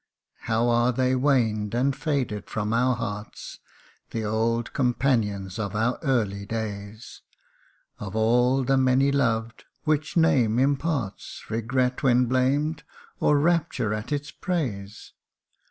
[0.45, 3.59] How are they waned and faded from our hearts,
[4.09, 7.21] The old companions of our early days!
[7.99, 12.81] Of all the many loved, which name imparts Regret when blamed,
[13.19, 15.13] or rapture at its praise